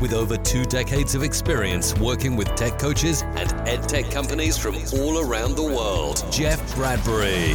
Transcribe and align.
with 0.00 0.12
over 0.12 0.36
two 0.36 0.64
decades 0.64 1.14
of 1.14 1.22
experience 1.22 1.96
working 1.98 2.36
with 2.36 2.54
tech 2.54 2.78
coaches 2.78 3.22
and 3.22 3.52
ed 3.68 3.88
tech 3.88 4.10
companies 4.10 4.56
from 4.56 4.76
all 4.94 5.20
around 5.20 5.56
the 5.56 5.62
world, 5.62 6.24
Jeff 6.30 6.74
Bradbury. 6.74 7.54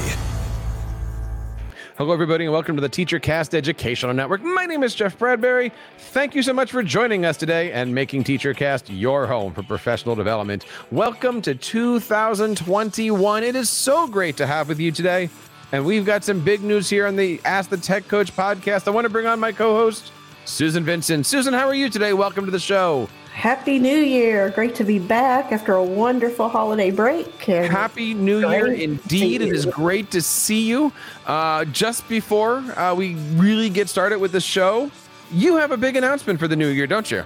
Hello, 1.97 2.13
everybody, 2.13 2.45
and 2.45 2.53
welcome 2.53 2.77
to 2.77 2.81
the 2.81 2.87
TeacherCast 2.87 3.53
Educational 3.53 4.13
Network. 4.13 4.41
My 4.41 4.65
name 4.65 4.83
is 4.83 4.95
Jeff 4.95 5.19
Bradbury. 5.19 5.73
Thank 5.97 6.33
you 6.33 6.41
so 6.41 6.53
much 6.53 6.71
for 6.71 6.81
joining 6.81 7.25
us 7.25 7.35
today 7.35 7.73
and 7.73 7.93
making 7.93 8.23
TeacherCast 8.23 8.85
your 8.87 9.27
home 9.27 9.53
for 9.53 9.63
professional 9.63 10.15
development. 10.15 10.65
Welcome 10.91 11.41
to 11.41 11.55
2021. 11.55 13.43
It 13.43 13.55
is 13.57 13.69
so 13.69 14.07
great 14.07 14.37
to 14.37 14.47
have 14.47 14.69
with 14.69 14.79
you 14.79 14.93
today. 14.93 15.29
And 15.73 15.85
we've 15.85 16.05
got 16.05 16.23
some 16.23 16.39
big 16.39 16.63
news 16.63 16.89
here 16.89 17.05
on 17.05 17.15
the 17.17 17.41
Ask 17.43 17.69
the 17.69 17.77
Tech 17.77 18.07
Coach 18.07 18.33
podcast. 18.35 18.87
I 18.87 18.91
want 18.91 19.03
to 19.03 19.09
bring 19.09 19.27
on 19.27 19.39
my 19.39 19.51
co 19.51 19.75
host, 19.75 20.13
Susan 20.49 20.83
Vincent. 20.83 21.25
Susan, 21.25 21.53
how 21.53 21.67
are 21.67 21.75
you 21.75 21.89
today? 21.89 22.11
Welcome 22.11 22.45
to 22.45 22.51
the 22.51 22.59
show. 22.59 23.07
Happy 23.33 23.79
New 23.79 23.99
Year. 23.99 24.49
Great 24.49 24.75
to 24.75 24.83
be 24.83 24.99
back 24.99 25.51
after 25.51 25.75
a 25.75 25.83
wonderful 25.83 26.49
holiday 26.49 26.91
break. 26.91 27.47
And 27.47 27.71
Happy 27.71 28.13
New 28.13 28.39
Year 28.49 28.73
indeed. 28.73 29.41
It 29.41 29.53
is 29.53 29.65
great 29.67 30.11
to 30.11 30.21
see 30.21 30.67
you. 30.67 30.91
Uh, 31.25 31.65
just 31.65 32.09
before 32.09 32.57
uh, 32.77 32.93
we 32.95 33.15
really 33.35 33.69
get 33.69 33.87
started 33.87 34.19
with 34.19 34.31
the 34.31 34.41
show, 34.41 34.91
you 35.31 35.55
have 35.55 35.71
a 35.71 35.77
big 35.77 35.95
announcement 35.95 36.39
for 36.39 36.47
the 36.47 36.55
new 36.55 36.67
year, 36.67 36.87
don't 36.87 37.09
you? 37.09 37.23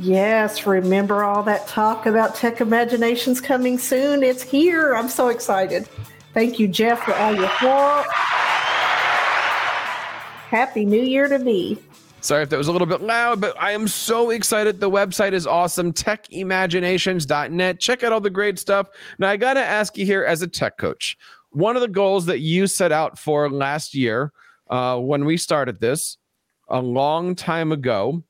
Yes. 0.00 0.64
Remember 0.64 1.24
all 1.24 1.42
that 1.42 1.66
talk 1.66 2.06
about 2.06 2.36
Tech 2.36 2.60
Imaginations 2.60 3.40
coming 3.40 3.76
soon? 3.76 4.22
It's 4.22 4.42
here. 4.42 4.94
I'm 4.94 5.08
so 5.08 5.28
excited. 5.28 5.88
Thank 6.32 6.58
you, 6.58 6.68
Jeff, 6.68 7.02
for 7.02 7.12
all 7.14 7.34
your 7.34 7.50
work. 7.62 8.06
Happy 10.48 10.84
New 10.84 11.02
Year 11.02 11.28
to 11.28 11.38
me. 11.38 11.76
Sorry 12.22 12.44
if 12.44 12.50
that 12.50 12.56
was 12.56 12.68
a 12.68 12.72
little 12.72 12.86
bit 12.86 13.00
loud, 13.00 13.40
but 13.40 13.60
I 13.60 13.72
am 13.72 13.88
so 13.88 14.30
excited. 14.30 14.78
The 14.78 14.88
website 14.88 15.32
is 15.32 15.44
awesome. 15.44 15.92
Techimaginations.net. 15.92 17.80
Check 17.80 18.04
out 18.04 18.12
all 18.12 18.20
the 18.20 18.30
great 18.30 18.60
stuff. 18.60 18.86
Now, 19.18 19.28
I 19.28 19.36
got 19.36 19.54
to 19.54 19.60
ask 19.60 19.98
you 19.98 20.06
here 20.06 20.22
as 20.22 20.40
a 20.40 20.46
tech 20.46 20.78
coach, 20.78 21.18
one 21.50 21.74
of 21.74 21.82
the 21.82 21.88
goals 21.88 22.26
that 22.26 22.38
you 22.38 22.68
set 22.68 22.92
out 22.92 23.18
for 23.18 23.50
last 23.50 23.92
year 23.92 24.32
uh, 24.70 25.00
when 25.00 25.24
we 25.24 25.36
started 25.36 25.80
this 25.80 26.16
a 26.68 26.80
long 26.80 27.34
time 27.34 27.72
ago 27.72 28.22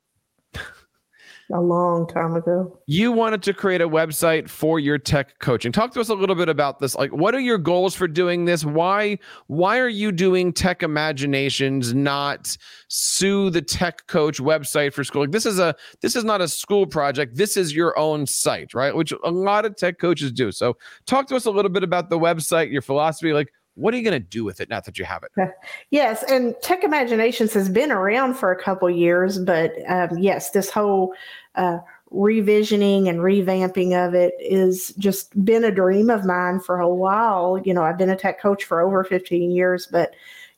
a 1.53 1.61
long 1.61 2.07
time 2.07 2.35
ago. 2.35 2.79
You 2.87 3.13
wanted 3.13 3.43
to 3.45 3.55
create 3.55 3.81
a 3.81 3.89
website 3.89 4.49
for 4.49 4.81
your 4.81 4.99
tech 4.99 5.39
coaching. 5.39 5.73
Talk 5.73 5.93
to 5.93 6.01
us 6.01 6.09
a 6.09 6.15
little 6.15 6.35
bit 6.35 6.49
about 6.49 6.79
this. 6.79 6.95
Like 6.95 7.13
what 7.13 7.35
are 7.35 7.41
your 7.41 7.59
goals 7.59 7.95
for 7.95 8.09
doing 8.09 8.45
this? 8.45 8.65
Why 8.65 9.19
why 9.47 9.79
are 9.79 9.89
you 9.89 10.13
doing 10.13 10.53
Tech 10.53 10.83
Imaginations 10.83 11.95
not 11.95 12.57
sue 12.89 13.51
the 13.51 13.63
tech 13.63 14.07
coach 14.07 14.39
website 14.39 14.93
for 14.93 15.05
school? 15.05 15.23
Like 15.23 15.33
this 15.33 15.47
is 15.47 15.59
a 15.59 15.75
this 16.01 16.17
is 16.17 16.25
not 16.25 16.41
a 16.41 16.49
school 16.49 16.87
project. 16.87 17.37
This 17.37 17.57
is 17.57 17.75
your 17.75 17.99
own 17.99 18.27
site, 18.27 18.75
right? 18.75 18.95
Which 18.95 19.13
a 19.25 19.31
lot 19.31 19.65
of 19.65 19.77
tech 19.77 19.99
coaches 19.99 20.33
do. 20.33 20.53
So 20.53 20.77
talk 21.07 21.27
to 21.29 21.37
us 21.37 21.45
a 21.45 21.51
little 21.51 21.71
bit 21.71 21.83
about 21.83 22.11
the 22.11 22.19
website, 22.19 22.73
your 22.73 22.83
philosophy, 22.83 23.33
like 23.33 23.53
what 23.75 23.95
are 23.95 23.97
you 23.97 24.05
going 24.05 24.21
to 24.21 24.29
do 24.29 24.45
with 24.45 24.61
it 24.61 24.69
now 24.69 24.81
that 24.81 24.99
you 24.99 25.05
have 25.05 25.23
it? 25.23 25.51
Yes, 25.91 26.23
and 26.29 26.55
Tech 26.63 26.85
Imaginations 26.85 27.53
has 27.55 27.69
been 27.69 27.91
around 27.91 28.35
for 28.35 28.51
a 28.51 28.63
couple 28.63 28.89
years, 28.91 29.39
but 29.39 29.73
um, 29.89 30.19
yes, 30.19 30.51
this 30.51 30.71
whole 30.71 31.15
uh, 31.55 31.79
revisioning 32.13 33.09
and 33.09 33.21
revamping 33.21 33.95
of 33.95 34.15
it 34.15 34.35
is 34.39 34.93
just 34.99 35.45
been 35.45 35.65
a 35.65 35.71
dream 35.71 36.11
of 36.11 36.25
mine 36.25 36.61
for 36.61 36.81
a 36.81 36.89
while. 36.89 37.61
You 37.65 37.75
know, 37.75 37.83
I've 37.83 37.99
been 37.99 38.11
a 38.11 38.17
tech 38.17 38.41
coach 38.41 38.65
for 38.65 38.81
over 38.81 39.03
15 39.05 39.51
years, 39.51 39.87
but 39.91 40.15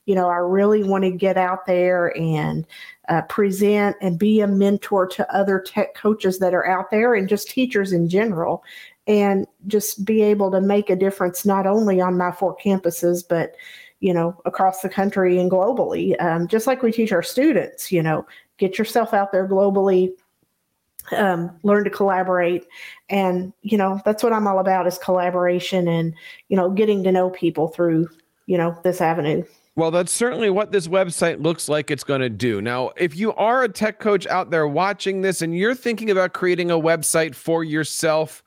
you 0.07 0.15
know, 0.15 0.29
I 0.29 0.37
really 0.37 0.83
want 0.83 1.05
to 1.05 1.11
get 1.11 1.39
out 1.39 1.65
there 1.67 2.15
and 2.17 2.67
uh, 3.09 3.23
present 3.23 3.97
and 4.01 4.19
be 4.19 4.41
a 4.41 4.47
mentor 4.47 5.07
to 5.07 5.35
other 5.35 5.61
tech 5.61 5.95
coaches 5.95 6.39
that 6.41 6.55
are 6.55 6.67
out 6.67 6.91
there 6.91 7.15
and 7.15 7.29
just 7.29 7.49
teachers 7.49 7.93
in 7.93 8.09
general 8.09 8.63
and 9.07 9.47
just 9.67 10.05
be 10.05 10.23
able 10.23 10.51
to 10.51 10.61
make 10.61 10.91
a 10.91 10.97
difference 10.97 11.45
not 11.45 11.67
only 11.67 12.01
on 12.01 12.17
my 12.17 12.33
four 12.33 12.57
campuses 12.57 13.23
but 13.27 13.55
you 14.01 14.15
know 14.15 14.41
across 14.47 14.81
the 14.81 14.89
country 14.89 15.39
and 15.39 15.51
globally 15.51 16.21
um, 16.23 16.49
just 16.49 16.67
like 16.67 16.83
we 16.83 16.91
teach 16.91 17.13
our 17.13 17.23
students 17.23 17.93
you 17.93 18.03
know 18.03 18.27
get 18.57 18.79
yourself 18.79 19.13
out 19.13 19.31
there 19.31 19.47
globally 19.47 20.11
um, 21.13 21.51
learn 21.63 21.85
to 21.85 21.91
collaborate 21.91 22.67
and 23.09 23.53
you 23.63 23.77
know 23.77 24.01
that's 24.05 24.23
what 24.23 24.33
i'm 24.33 24.47
all 24.47 24.59
about 24.59 24.87
is 24.87 24.99
collaboration 24.99 25.87
and 25.87 26.15
you 26.49 26.57
know 26.57 26.71
getting 26.71 27.03
to 27.05 27.13
know 27.13 27.31
people 27.31 27.69
through 27.69 28.09
you 28.47 28.57
know 28.57 28.79
this 28.83 29.01
avenue 29.01 29.45
well, 29.77 29.91
that's 29.91 30.13
certainly 30.13 30.51
what 30.51 30.71
this 30.71 30.87
website 30.87 31.43
looks 31.43 31.69
like 31.69 31.91
it's 31.91 32.05
going 32.05 32.21
to 32.21 32.31
do. 32.31 32.63
Now, 32.63 32.93
if 32.97 33.17
you 33.17 33.33
are 33.35 33.65
a 33.65 33.69
tech 33.69 33.99
coach 33.99 34.25
out 34.29 34.51
there 34.51 34.69
watching 34.69 35.23
this 35.23 35.43
and 35.43 35.57
you're 35.57 35.75
thinking 35.75 36.11
about 36.11 36.33
creating 36.33 36.71
a 36.71 36.79
website 36.79 37.35
for 37.35 37.65
yourself, 37.65 38.44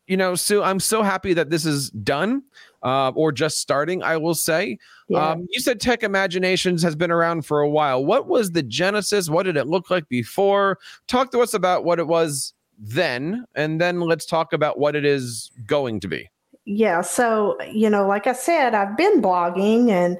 you 0.07 0.15
know, 0.15 0.35
Sue, 0.35 0.63
I'm 0.63 0.79
so 0.79 1.03
happy 1.03 1.33
that 1.33 1.49
this 1.49 1.65
is 1.65 1.89
done 1.89 2.43
uh, 2.83 3.11
or 3.15 3.31
just 3.31 3.59
starting, 3.59 4.03
I 4.03 4.17
will 4.17 4.35
say. 4.35 4.77
Yeah. 5.07 5.29
Um, 5.29 5.47
you 5.51 5.59
said 5.59 5.79
Tech 5.79 6.03
Imaginations 6.03 6.83
has 6.83 6.95
been 6.95 7.11
around 7.11 7.45
for 7.45 7.61
a 7.61 7.69
while. 7.69 8.03
What 8.03 8.27
was 8.27 8.51
the 8.51 8.63
genesis? 8.63 9.29
What 9.29 9.43
did 9.43 9.57
it 9.57 9.67
look 9.67 9.89
like 9.89 10.07
before? 10.09 10.79
Talk 11.07 11.31
to 11.31 11.39
us 11.39 11.53
about 11.53 11.85
what 11.85 11.99
it 11.99 12.07
was 12.07 12.53
then, 12.77 13.45
and 13.55 13.81
then 13.81 14.01
let's 14.01 14.25
talk 14.25 14.53
about 14.53 14.77
what 14.77 14.95
it 14.95 15.05
is 15.05 15.51
going 15.65 15.99
to 16.01 16.07
be. 16.07 16.29
Yeah. 16.65 17.01
So, 17.01 17.57
you 17.71 17.89
know, 17.89 18.05
like 18.05 18.27
I 18.27 18.33
said, 18.33 18.75
I've 18.75 18.97
been 18.97 19.21
blogging 19.21 19.89
and, 19.89 20.17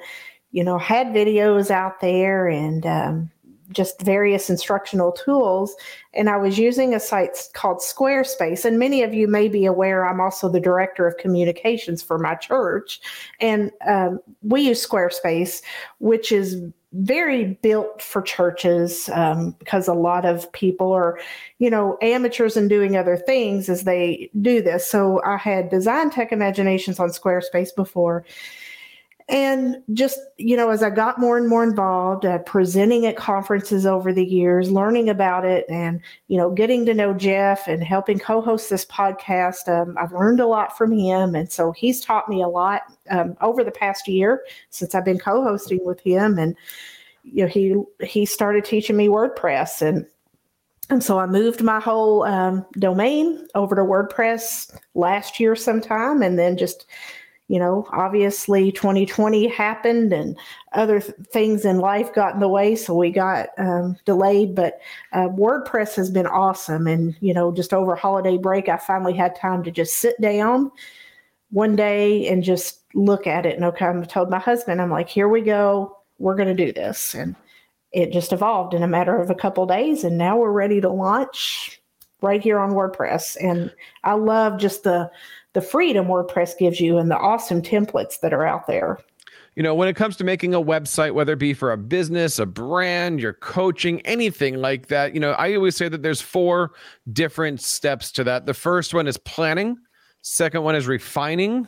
you 0.51 0.63
know, 0.63 0.77
had 0.77 1.07
videos 1.07 1.69
out 1.69 1.99
there 1.99 2.47
and, 2.47 2.85
um, 2.85 3.31
just 3.71 4.01
various 4.01 4.49
instructional 4.49 5.11
tools. 5.11 5.75
And 6.13 6.29
I 6.29 6.37
was 6.37 6.57
using 6.57 6.93
a 6.93 6.99
site 6.99 7.37
called 7.53 7.79
Squarespace. 7.79 8.65
And 8.65 8.79
many 8.79 9.03
of 9.03 9.13
you 9.13 9.27
may 9.27 9.47
be 9.47 9.65
aware 9.65 10.07
I'm 10.07 10.21
also 10.21 10.49
the 10.49 10.59
director 10.59 11.07
of 11.07 11.17
communications 11.17 12.01
for 12.01 12.17
my 12.17 12.35
church. 12.35 12.99
And 13.39 13.71
um, 13.87 14.19
we 14.41 14.61
use 14.61 14.85
Squarespace, 14.85 15.61
which 15.99 16.31
is 16.31 16.61
very 16.93 17.57
built 17.61 18.01
for 18.01 18.21
churches 18.21 19.09
um, 19.09 19.51
because 19.59 19.87
a 19.87 19.93
lot 19.93 20.25
of 20.25 20.51
people 20.53 20.93
are, 20.93 21.19
you 21.59 21.69
know, 21.69 21.97
amateurs 22.01 22.55
and 22.55 22.69
doing 22.69 22.95
other 22.95 23.17
things 23.17 23.67
as 23.69 23.83
they 23.83 24.29
do 24.41 24.61
this. 24.61 24.87
So 24.87 25.21
I 25.25 25.37
had 25.37 25.69
designed 25.69 26.13
Tech 26.13 26.31
Imaginations 26.31 26.99
on 26.99 27.09
Squarespace 27.09 27.75
before 27.75 28.23
and 29.29 29.83
just 29.93 30.17
you 30.37 30.55
know 30.55 30.69
as 30.69 30.81
i 30.81 30.89
got 30.89 31.19
more 31.19 31.37
and 31.37 31.49
more 31.49 31.63
involved 31.63 32.25
uh, 32.25 32.37
presenting 32.39 33.05
at 33.05 33.17
conferences 33.17 33.85
over 33.85 34.13
the 34.13 34.23
years 34.23 34.71
learning 34.71 35.09
about 35.09 35.43
it 35.43 35.65
and 35.69 35.99
you 36.27 36.37
know 36.37 36.49
getting 36.49 36.85
to 36.85 36.93
know 36.93 37.13
jeff 37.13 37.67
and 37.67 37.83
helping 37.83 38.17
co-host 38.17 38.69
this 38.69 38.85
podcast 38.85 39.67
um, 39.67 39.97
i've 39.99 40.13
learned 40.13 40.39
a 40.39 40.47
lot 40.47 40.77
from 40.77 40.91
him. 40.91 41.35
And 41.35 41.51
so 41.51 41.71
he's 41.71 42.01
taught 42.01 42.29
me 42.29 42.41
a 42.41 42.47
lot 42.47 42.83
um, 43.09 43.35
over 43.41 43.63
the 43.63 43.71
past 43.71 44.07
year 44.07 44.43
since 44.69 44.95
i've 44.95 45.05
been 45.05 45.19
co-hosting 45.19 45.83
with 45.83 45.99
him. 45.99 46.37
And 46.37 46.55
you 47.23 47.43
know 47.43 47.49
he 47.49 47.75
he 48.05 48.25
started 48.25 48.65
teaching 48.65 48.97
me 48.97 49.07
wordpress. 49.07 49.81
And 49.81 50.05
and 50.89 51.03
so 51.03 51.19
I 51.19 51.25
moved 51.25 51.61
my 51.61 51.81
whole 51.81 52.23
um, 52.23 52.65
domain 52.79 53.45
over 53.55 53.75
to 53.75 53.81
WordPress 53.81 54.73
last 54.95 55.37
year 55.37 55.53
sometime, 55.53 56.21
and 56.21 56.39
then 56.39 56.55
just 56.55 56.85
you 57.47 57.59
know, 57.59 57.87
obviously 57.91 58.71
2020 58.71 59.47
happened 59.47 60.11
and 60.11 60.37
other 60.73 60.99
th- 60.99 61.15
things 61.31 61.63
in 61.63 61.79
life 61.79 62.13
got 62.13 62.33
in 62.33 62.39
the 62.41 62.47
way, 62.47 62.75
so 62.75 62.93
we 62.93 63.09
got 63.09 63.49
um, 63.57 63.95
delayed. 64.05 64.53
But 64.53 64.81
uh, 65.13 65.29
WordPress 65.29 65.95
has 65.95 66.11
been 66.11 66.27
awesome. 66.27 66.87
And, 66.87 67.15
you 67.21 67.33
know, 67.33 67.53
just 67.53 67.73
over 67.73 67.95
holiday 67.95 68.37
break, 68.37 68.67
I 68.67 68.77
finally 68.77 69.13
had 69.13 69.35
time 69.35 69.63
to 69.63 69.71
just 69.71 69.97
sit 69.97 70.19
down 70.19 70.71
one 71.51 71.77
day 71.77 72.27
and 72.27 72.43
just 72.43 72.81
look 72.93 73.27
at 73.27 73.45
it. 73.45 73.55
And 73.55 73.63
okay, 73.65 73.85
I 73.87 74.01
told 74.03 74.29
my 74.29 74.39
husband, 74.39 74.81
I'm 74.81 74.91
like, 74.91 75.07
here 75.07 75.29
we 75.29 75.41
go. 75.41 75.97
We're 76.19 76.35
going 76.35 76.55
to 76.55 76.65
do 76.65 76.73
this. 76.73 77.13
And 77.13 77.35
it 77.93 78.11
just 78.11 78.33
evolved 78.33 78.73
in 78.73 78.83
a 78.83 78.87
matter 78.87 79.19
of 79.19 79.29
a 79.29 79.35
couple 79.35 79.65
days. 79.65 80.03
And 80.03 80.17
now 80.17 80.37
we're 80.37 80.51
ready 80.51 80.81
to 80.81 80.89
launch 80.89 81.81
right 82.21 82.41
here 82.41 82.59
on 82.59 82.71
WordPress. 82.71 83.37
And 83.39 83.73
I 84.03 84.13
love 84.13 84.59
just 84.59 84.83
the, 84.83 85.09
the 85.57 85.61
freedom 85.63 86.05
WordPress 86.05 86.55
gives 86.55 86.79
you 86.79 86.99
and 86.99 87.09
the 87.09 87.17
awesome 87.17 87.63
templates 87.63 88.19
that 88.19 88.31
are 88.31 88.45
out 88.45 88.67
there. 88.67 88.99
You 89.55 89.63
know, 89.63 89.73
when 89.73 89.87
it 89.87 89.95
comes 89.95 90.15
to 90.17 90.23
making 90.23 90.53
a 90.53 90.61
website, 90.61 91.15
whether 91.15 91.33
it 91.33 91.39
be 91.39 91.55
for 91.55 91.71
a 91.71 91.77
business, 91.77 92.37
a 92.37 92.45
brand, 92.45 93.19
your 93.19 93.33
coaching, 93.33 94.01
anything 94.01 94.57
like 94.57 94.85
that, 94.89 95.15
you 95.15 95.19
know, 95.19 95.31
I 95.31 95.55
always 95.55 95.75
say 95.75 95.89
that 95.89 96.03
there's 96.03 96.21
four 96.21 96.73
different 97.11 97.59
steps 97.59 98.11
to 98.11 98.23
that. 98.25 98.45
The 98.45 98.53
first 98.53 98.93
one 98.93 99.07
is 99.07 99.17
planning, 99.17 99.77
second 100.21 100.61
one 100.61 100.75
is 100.75 100.85
refining, 100.85 101.67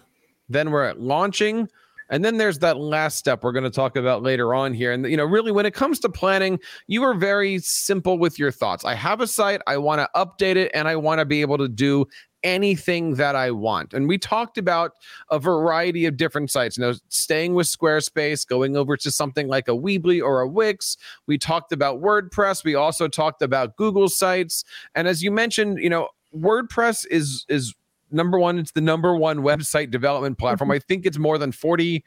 then 0.49 0.69
we're 0.69 0.85
at 0.85 0.99
launching, 0.99 1.67
and 2.11 2.23
then 2.23 2.37
there's 2.37 2.59
that 2.59 2.77
last 2.77 3.17
step 3.17 3.43
we're 3.43 3.51
going 3.51 3.63
to 3.63 3.71
talk 3.71 3.95
about 3.95 4.21
later 4.21 4.53
on 4.53 4.73
here. 4.73 4.91
And, 4.91 5.09
you 5.09 5.17
know, 5.17 5.25
really, 5.25 5.51
when 5.51 5.65
it 5.65 5.73
comes 5.73 5.99
to 6.01 6.09
planning, 6.09 6.59
you 6.85 7.03
are 7.03 7.15
very 7.15 7.57
simple 7.59 8.19
with 8.19 8.37
your 8.37 8.51
thoughts. 8.51 8.85
I 8.85 8.93
have 8.93 9.21
a 9.21 9.27
site, 9.27 9.61
I 9.65 9.77
want 9.77 9.99
to 10.01 10.09
update 10.15 10.57
it, 10.57 10.69
and 10.75 10.87
I 10.87 10.95
want 10.95 11.19
to 11.19 11.25
be 11.25 11.41
able 11.41 11.57
to 11.57 11.67
do 11.67 12.05
anything 12.43 13.15
that 13.15 13.35
I 13.35 13.51
want. 13.51 13.93
And 13.93 14.07
we 14.07 14.17
talked 14.17 14.57
about 14.57 14.93
a 15.29 15.39
variety 15.39 16.05
of 16.05 16.17
different 16.17 16.51
sites, 16.51 16.77
you 16.77 16.83
know, 16.83 16.93
staying 17.09 17.53
with 17.53 17.67
Squarespace, 17.67 18.47
going 18.47 18.75
over 18.75 18.97
to 18.97 19.11
something 19.11 19.47
like 19.47 19.67
a 19.67 19.71
Weebly 19.71 20.23
or 20.23 20.41
a 20.41 20.47
Wix. 20.47 20.97
We 21.27 21.37
talked 21.37 21.71
about 21.71 22.01
WordPress. 22.01 22.63
We 22.63 22.75
also 22.75 23.07
talked 23.07 23.41
about 23.41 23.75
Google 23.75 24.09
sites. 24.09 24.63
And 24.95 25.07
as 25.07 25.23
you 25.23 25.31
mentioned, 25.31 25.79
you 25.79 25.89
know, 25.89 26.09
WordPress 26.35 27.05
is 27.09 27.45
is 27.49 27.73
number 28.11 28.39
one, 28.39 28.59
it's 28.59 28.71
the 28.71 28.81
number 28.81 29.15
one 29.15 29.39
website 29.39 29.91
development 29.91 30.37
platform. 30.37 30.69
Mm-hmm. 30.69 30.75
I 30.75 30.79
think 30.79 31.05
it's 31.05 31.17
more 31.17 31.37
than 31.37 31.51
40 31.51 32.03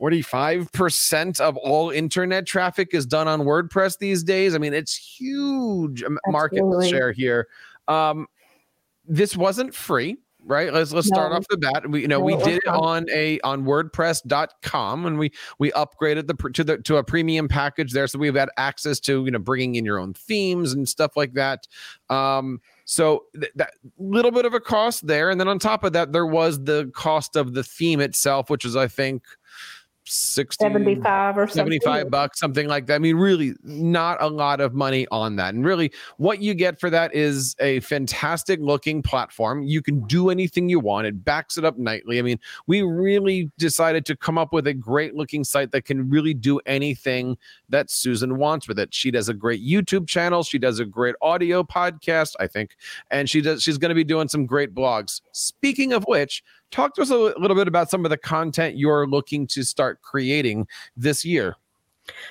45% 0.00 1.40
of 1.40 1.56
all 1.56 1.90
internet 1.90 2.46
traffic 2.46 2.90
is 2.92 3.06
done 3.06 3.28
on 3.28 3.40
WordPress 3.42 3.98
these 3.98 4.22
days. 4.22 4.54
I 4.54 4.58
mean, 4.58 4.74
it's 4.74 4.94
huge 4.94 6.04
market 6.26 6.62
share 6.86 7.12
here. 7.12 7.48
Um, 7.88 8.26
this 9.08 9.36
wasn't 9.36 9.74
free 9.74 10.16
right? 10.46 10.72
Let's 10.72 10.92
let's 10.92 11.10
no. 11.10 11.16
start 11.16 11.32
off 11.32 11.46
the 11.48 11.58
bat. 11.58 11.90
We 11.90 12.02
you 12.02 12.08
know 12.08 12.18
no, 12.18 12.24
we 12.24 12.36
did 12.36 12.58
it 12.58 12.68
on 12.68 13.06
a 13.12 13.40
on 13.40 13.64
wordpress.com 13.64 15.06
and 15.06 15.18
we 15.18 15.32
we 15.58 15.72
upgraded 15.72 16.28
the 16.28 16.50
to 16.52 16.64
the 16.64 16.78
to 16.78 16.96
a 16.96 17.04
premium 17.04 17.48
package 17.48 17.92
there. 17.92 18.06
So 18.06 18.18
we've 18.18 18.34
had 18.34 18.48
access 18.56 19.00
to 19.00 19.24
you 19.24 19.30
know 19.30 19.38
bringing 19.38 19.74
in 19.74 19.84
your 19.84 19.98
own 19.98 20.14
themes 20.14 20.72
and 20.72 20.88
stuff 20.88 21.16
like 21.16 21.34
that. 21.34 21.66
Um 22.08 22.60
so 22.84 23.24
th- 23.34 23.52
that 23.56 23.72
little 23.98 24.30
bit 24.30 24.44
of 24.44 24.54
a 24.54 24.60
cost 24.60 25.06
there. 25.06 25.30
And 25.30 25.40
then 25.40 25.48
on 25.48 25.58
top 25.58 25.82
of 25.84 25.92
that 25.92 26.12
there 26.12 26.26
was 26.26 26.62
the 26.62 26.90
cost 26.94 27.34
of 27.36 27.54
the 27.54 27.64
theme 27.64 28.00
itself 28.00 28.48
which 28.48 28.64
is 28.64 28.76
i 28.76 28.86
think 28.86 29.24
60 30.08 30.62
75 30.62 31.38
or 31.38 31.48
75 31.48 32.10
bucks 32.10 32.38
something 32.38 32.68
like 32.68 32.86
that. 32.86 32.94
I 32.94 32.98
mean 32.98 33.16
really 33.16 33.54
not 33.62 34.22
a 34.22 34.28
lot 34.28 34.60
of 34.60 34.74
money 34.74 35.06
on 35.10 35.36
that. 35.36 35.54
And 35.54 35.64
really 35.64 35.92
what 36.16 36.40
you 36.40 36.54
get 36.54 36.78
for 36.78 36.90
that 36.90 37.14
is 37.14 37.56
a 37.58 37.80
fantastic 37.80 38.60
looking 38.60 39.02
platform. 39.02 39.62
You 39.62 39.82
can 39.82 40.00
do 40.06 40.30
anything 40.30 40.68
you 40.68 40.80
want. 40.80 41.06
It 41.06 41.24
backs 41.24 41.58
it 41.58 41.64
up 41.64 41.78
nightly. 41.78 42.18
I 42.18 42.22
mean 42.22 42.38
we 42.66 42.82
really 42.82 43.50
decided 43.58 44.06
to 44.06 44.16
come 44.16 44.38
up 44.38 44.52
with 44.52 44.66
a 44.66 44.74
great 44.74 45.14
looking 45.14 45.44
site 45.44 45.72
that 45.72 45.84
can 45.84 46.08
really 46.08 46.34
do 46.34 46.60
anything 46.66 47.36
that 47.68 47.90
susan 47.90 48.38
wants 48.38 48.68
with 48.68 48.78
it. 48.78 48.94
She 48.94 49.10
does 49.10 49.28
a 49.28 49.34
great 49.34 49.64
youtube 49.64 50.06
channel. 50.06 50.42
She 50.42 50.58
does 50.58 50.78
a 50.78 50.84
great 50.84 51.16
audio 51.20 51.62
podcast 51.62 52.34
i 52.38 52.46
think. 52.46 52.76
And 53.10 53.28
she 53.28 53.40
does 53.40 53.62
she's 53.62 53.78
going 53.78 53.90
to 53.90 53.94
be 53.94 54.04
doing 54.04 54.28
some 54.28 54.46
great 54.46 54.74
blogs. 54.74 55.20
Speaking 55.32 55.92
of 55.92 56.04
which 56.04 56.42
Talk 56.70 56.94
to 56.96 57.02
us 57.02 57.10
a 57.10 57.16
little 57.16 57.54
bit 57.54 57.68
about 57.68 57.90
some 57.90 58.04
of 58.04 58.10
the 58.10 58.16
content 58.16 58.76
you're 58.76 59.06
looking 59.06 59.46
to 59.48 59.62
start 59.62 60.02
creating 60.02 60.66
this 60.96 61.24
year. 61.24 61.56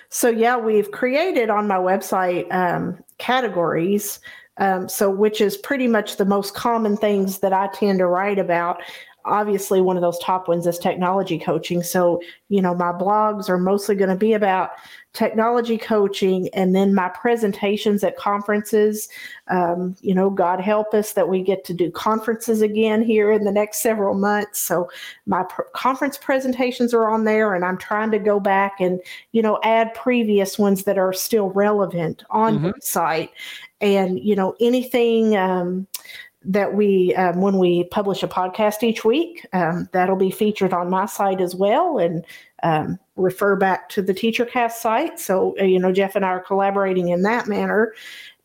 So, 0.09 0.29
yeah, 0.29 0.57
we've 0.57 0.91
created 0.91 1.49
on 1.49 1.67
my 1.67 1.77
website 1.77 2.51
um, 2.53 2.97
categories. 3.17 4.19
Um, 4.57 4.87
so, 4.87 5.09
which 5.09 5.41
is 5.41 5.57
pretty 5.57 5.87
much 5.87 6.15
the 6.15 6.25
most 6.25 6.53
common 6.53 6.95
things 6.95 7.39
that 7.39 7.51
I 7.51 7.67
tend 7.73 7.99
to 7.99 8.07
write 8.07 8.39
about 8.39 8.81
obviously 9.25 9.81
one 9.81 9.97
of 9.97 10.01
those 10.01 10.19
top 10.19 10.47
ones 10.47 10.67
is 10.67 10.77
technology 10.77 11.39
coaching 11.39 11.81
so 11.81 12.21
you 12.49 12.61
know 12.61 12.75
my 12.75 12.91
blogs 12.91 13.49
are 13.49 13.57
mostly 13.57 13.95
going 13.95 14.09
to 14.09 14.15
be 14.15 14.33
about 14.33 14.69
technology 15.15 15.77
coaching 15.77 16.49
and 16.53 16.75
then 16.75 16.93
my 16.93 17.09
presentations 17.09 18.03
at 18.03 18.17
conferences. 18.17 19.09
Um, 19.47 19.95
you 20.01 20.13
know 20.13 20.29
god 20.29 20.59
help 20.59 20.93
us 20.93 21.13
that 21.13 21.29
we 21.29 21.41
get 21.41 21.63
to 21.65 21.73
do 21.73 21.89
conferences 21.91 22.61
again 22.61 23.01
here 23.01 23.31
in 23.31 23.43
the 23.43 23.51
next 23.51 23.81
several 23.81 24.13
months. 24.13 24.59
So 24.59 24.89
my 25.25 25.43
pr- 25.43 25.63
conference 25.73 26.17
presentations 26.17 26.93
are 26.93 27.09
on 27.09 27.23
there 27.23 27.55
and 27.55 27.63
i'm 27.63 27.77
trying 27.77 28.11
to 28.11 28.19
go 28.19 28.39
back 28.39 28.79
and 28.79 28.99
you 29.31 29.41
know 29.41 29.59
add 29.63 29.93
previous 29.93 30.59
ones 30.59 30.83
that 30.83 30.97
are 30.97 31.13
still 31.13 31.49
relevant 31.51 32.23
on 32.29 32.57
mm-hmm. 32.57 32.65
the 32.67 32.81
site. 32.81 33.31
And 33.81 34.19
you 34.19 34.35
know 34.35 34.55
anything 34.59 35.37
um, 35.37 35.87
that 36.43 36.73
we 36.73 37.15
um, 37.15 37.41
when 37.41 37.57
we 37.57 37.85
publish 37.85 38.23
a 38.23 38.27
podcast 38.27 38.83
each 38.83 39.05
week 39.05 39.45
um, 39.53 39.89
that'll 39.91 40.15
be 40.15 40.31
featured 40.31 40.73
on 40.73 40.89
my 40.89 41.05
site 41.05 41.41
as 41.41 41.55
well. 41.55 41.97
And 41.97 42.25
um, 42.63 42.99
refer 43.15 43.55
back 43.55 43.89
to 43.89 44.01
the 44.01 44.13
teachercast 44.13 44.73
site 44.73 45.19
so 45.19 45.55
uh, 45.59 45.63
you 45.63 45.79
know 45.79 45.91
jeff 45.91 46.15
and 46.15 46.25
i 46.25 46.29
are 46.29 46.39
collaborating 46.39 47.09
in 47.09 47.21
that 47.21 47.47
manner 47.47 47.93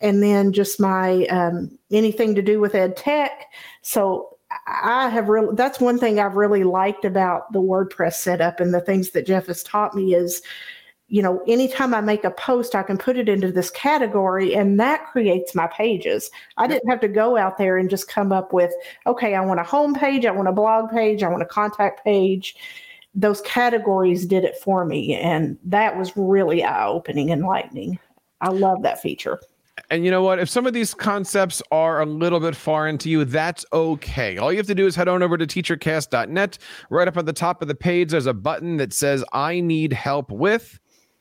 and 0.00 0.22
then 0.22 0.52
just 0.52 0.80
my 0.80 1.24
um, 1.26 1.76
anything 1.90 2.34
to 2.34 2.42
do 2.42 2.60
with 2.60 2.74
ed 2.74 2.96
tech 2.96 3.46
so 3.82 4.36
i 4.66 5.08
have 5.08 5.28
really 5.28 5.54
that's 5.54 5.80
one 5.80 5.98
thing 5.98 6.20
i've 6.20 6.36
really 6.36 6.64
liked 6.64 7.04
about 7.04 7.52
the 7.52 7.60
wordpress 7.60 8.14
setup 8.14 8.60
and 8.60 8.72
the 8.72 8.80
things 8.80 9.10
that 9.10 9.26
jeff 9.26 9.46
has 9.46 9.62
taught 9.62 9.94
me 9.94 10.14
is 10.14 10.42
you 11.10 11.22
know, 11.22 11.42
anytime 11.48 11.92
I 11.92 12.00
make 12.00 12.24
a 12.24 12.30
post, 12.30 12.76
I 12.76 12.84
can 12.84 12.96
put 12.96 13.18
it 13.18 13.28
into 13.28 13.50
this 13.50 13.68
category 13.68 14.54
and 14.54 14.78
that 14.78 15.06
creates 15.06 15.56
my 15.56 15.66
pages. 15.66 16.30
I 16.56 16.68
didn't 16.68 16.88
have 16.88 17.00
to 17.00 17.08
go 17.08 17.36
out 17.36 17.58
there 17.58 17.76
and 17.76 17.90
just 17.90 18.06
come 18.06 18.30
up 18.30 18.52
with, 18.52 18.72
okay, 19.08 19.34
I 19.34 19.40
want 19.40 19.58
a 19.58 19.64
home 19.64 19.92
page, 19.92 20.24
I 20.24 20.30
want 20.30 20.48
a 20.48 20.52
blog 20.52 20.88
page, 20.88 21.24
I 21.24 21.28
want 21.28 21.42
a 21.42 21.46
contact 21.46 22.04
page. 22.04 22.54
Those 23.14 23.40
categories 23.42 24.26
did 24.26 24.44
it 24.44 24.56
for 24.56 24.84
me. 24.84 25.14
And 25.14 25.58
that 25.64 25.96
was 25.96 26.16
really 26.16 26.62
eye 26.62 26.86
opening 26.86 27.30
and 27.30 27.42
enlightening. 27.42 27.98
I 28.40 28.50
love 28.50 28.82
that 28.82 29.02
feature. 29.02 29.40
And 29.90 30.04
you 30.04 30.10
know 30.10 30.22
what? 30.22 30.38
If 30.38 30.48
some 30.48 30.66
of 30.66 30.72
these 30.72 30.94
concepts 30.94 31.62
are 31.72 32.00
a 32.00 32.06
little 32.06 32.38
bit 32.38 32.54
foreign 32.54 32.98
to 32.98 33.08
you, 33.08 33.24
that's 33.24 33.64
okay. 33.72 34.36
All 34.36 34.52
you 34.52 34.58
have 34.58 34.66
to 34.66 34.74
do 34.74 34.86
is 34.86 34.94
head 34.94 35.08
on 35.08 35.22
over 35.22 35.36
to 35.38 35.46
teachercast.net. 35.46 36.58
Right 36.90 37.08
up 37.08 37.16
at 37.16 37.26
the 37.26 37.32
top 37.32 37.62
of 37.62 37.68
the 37.68 37.74
page, 37.74 38.10
there's 38.10 38.26
a 38.26 38.34
button 38.34 38.76
that 38.76 38.92
says, 38.92 39.24
I 39.32 39.60
need 39.60 39.92
help 39.92 40.30
with 40.30 40.78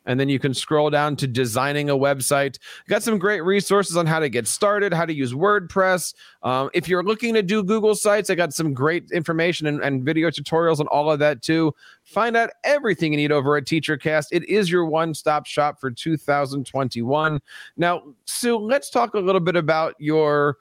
and 0.09 0.19
then 0.19 0.27
you 0.27 0.39
can 0.39 0.55
scroll 0.55 0.89
down 0.89 1.15
to 1.17 1.27
designing 1.27 1.91
a 1.91 1.95
website. 1.95 2.57
Got 2.87 3.03
some 3.03 3.19
great 3.19 3.41
resources 3.41 3.95
on 3.95 4.07
how 4.07 4.19
to 4.19 4.27
get 4.27 4.47
started, 4.47 4.91
how 4.91 5.05
to 5.05 5.13
use 5.13 5.33
WordPress. 5.33 6.15
Um, 6.41 6.71
if 6.73 6.89
you're 6.89 7.03
looking 7.03 7.35
to 7.35 7.43
do 7.43 7.63
Google 7.63 7.93
sites, 7.93 8.31
I 8.31 8.35
got 8.35 8.51
some 8.51 8.73
great 8.73 9.11
information 9.11 9.67
and, 9.67 9.81
and 9.83 10.03
video 10.03 10.31
tutorials 10.31 10.79
on 10.79 10.87
all 10.87 11.11
of 11.11 11.19
that 11.19 11.43
too. 11.43 11.75
Find 12.03 12.35
out 12.35 12.49
everything 12.63 13.13
you 13.13 13.17
need 13.17 13.31
over 13.31 13.55
at 13.55 13.65
TeacherCast. 13.65 14.29
It 14.31 14.49
is 14.49 14.71
your 14.71 14.85
one 14.85 15.13
stop 15.13 15.45
shop 15.45 15.79
for 15.79 15.91
2021. 15.91 17.39
Now, 17.77 18.01
Sue, 18.25 18.57
let's 18.57 18.89
talk 18.89 19.13
a 19.13 19.19
little 19.19 19.39
bit 19.39 19.55
about 19.55 19.93
your 19.99 20.57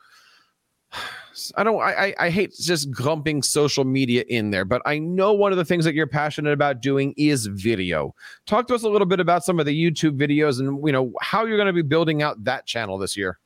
I 1.57 1.63
don't 1.63 1.81
I 1.81 2.15
I 2.19 2.31
hate 2.31 2.55
just 2.59 2.91
grumping 2.91 3.43
social 3.43 3.85
media 3.85 4.25
in 4.29 4.51
there, 4.51 4.65
but 4.65 4.83
I 4.85 4.99
know 4.99 5.33
one 5.33 5.53
of 5.53 5.59
the 5.59 5.65
things 5.65 5.85
that 5.85 5.95
you're 5.95 6.07
passionate 6.07 6.53
about 6.53 6.81
doing 6.81 7.15
is 7.17 7.47
video. 7.47 8.15
Talk 8.47 8.67
to 8.69 8.75
us 8.75 8.83
a 8.83 8.89
little 8.89 9.07
bit 9.07 9.21
about 9.21 9.45
some 9.45 9.61
of 9.61 9.67
the 9.67 9.91
YouTube 9.91 10.19
videos 10.19 10.59
and 10.59 10.85
you 10.85 10.93
know 10.93 11.13
how 11.21 11.45
you're 11.45 11.57
going 11.57 11.67
to 11.69 11.73
be 11.73 11.83
building 11.83 12.23
out 12.23 12.43
that 12.45 12.67
channel 12.67 12.99
this 12.99 13.17
year. 13.17 13.39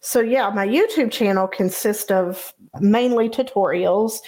So 0.00 0.20
yeah, 0.20 0.50
my 0.50 0.66
YouTube 0.66 1.12
channel 1.12 1.46
consists 1.46 2.10
of 2.10 2.52
mainly 2.80 3.28
tutorials 3.28 4.18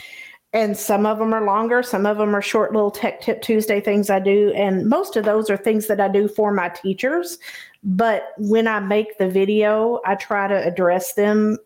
and 0.54 0.76
some 0.76 1.04
of 1.04 1.18
them 1.18 1.34
are 1.34 1.44
longer 1.44 1.82
some 1.82 2.06
of 2.06 2.16
them 2.16 2.34
are 2.34 2.40
short 2.40 2.72
little 2.72 2.90
tech 2.90 3.20
tip 3.20 3.42
tuesday 3.42 3.80
things 3.80 4.08
i 4.08 4.18
do 4.18 4.50
and 4.56 4.88
most 4.88 5.14
of 5.14 5.26
those 5.26 5.50
are 5.50 5.58
things 5.58 5.88
that 5.88 6.00
i 6.00 6.08
do 6.08 6.26
for 6.26 6.52
my 6.52 6.70
teachers 6.70 7.38
but 7.82 8.32
when 8.38 8.66
i 8.66 8.80
make 8.80 9.18
the 9.18 9.28
video 9.28 10.00
i 10.06 10.14
try 10.14 10.48
to 10.48 10.66
address 10.66 11.12
them 11.14 11.58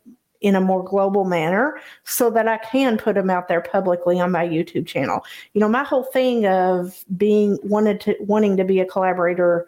in 0.43 0.57
a 0.57 0.61
more 0.61 0.85
global 0.85 1.25
manner 1.25 1.81
so 2.05 2.29
that 2.29 2.47
i 2.47 2.59
can 2.59 2.99
put 2.99 3.15
them 3.15 3.31
out 3.31 3.49
there 3.49 3.61
publicly 3.61 4.21
on 4.21 4.31
my 4.31 4.47
youtube 4.47 4.87
channel. 4.87 5.25
You 5.55 5.61
know 5.61 5.69
my 5.69 5.85
whole 5.85 6.05
thing 6.05 6.47
of 6.47 7.05
being 7.17 7.59
wanted 7.63 8.01
to 8.03 8.17
wanting 8.21 8.57
to 8.57 8.65
be 8.65 8.81
a 8.81 8.85
collaborator 8.87 9.67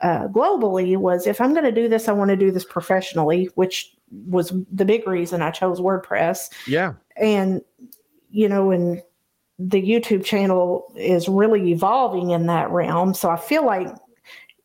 uh, 0.00 0.28
globally 0.28 0.96
was 0.96 1.26
if 1.26 1.40
i'm 1.40 1.52
going 1.52 1.64
to 1.64 1.72
do 1.72 1.88
this 1.88 2.08
i 2.08 2.12
want 2.12 2.30
to 2.30 2.36
do 2.36 2.50
this 2.50 2.64
professionally 2.64 3.48
which 3.54 3.94
was 4.26 4.52
the 4.72 4.84
big 4.84 5.06
reason 5.06 5.42
i 5.42 5.50
chose 5.50 5.80
wordpress. 5.80 6.50
Yeah. 6.66 6.94
and 7.16 7.62
you 8.30 8.48
know 8.48 8.70
and 8.70 9.02
the 9.58 9.82
youtube 9.82 10.24
channel 10.24 10.92
is 10.96 11.28
really 11.28 11.70
evolving 11.70 12.30
in 12.30 12.46
that 12.46 12.70
realm. 12.70 13.14
So 13.14 13.30
i 13.30 13.36
feel 13.36 13.64
like 13.64 13.88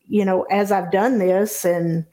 you 0.06 0.24
know 0.24 0.42
as 0.44 0.72
i've 0.72 0.90
done 0.90 1.18
this 1.18 1.64
and 1.64 2.04